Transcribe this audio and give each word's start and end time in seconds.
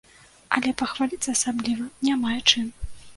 Але 0.55 0.71
пахваліцца 0.79 1.29
асабліва 1.37 1.85
не 2.09 2.15
мае 2.25 2.39
чым. 2.51 2.65